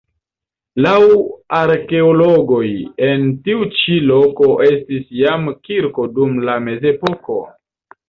Laŭ 0.85 0.93
arkeologoj 1.57 2.63
en 3.09 3.29
tiu 3.45 3.69
ĉi 3.83 4.01
loko 4.09 4.51
estis 4.73 5.07
jam 5.23 5.49
kirko 5.71 6.11
dum 6.21 6.45
la 6.51 6.61
mezepoko. 6.69 7.43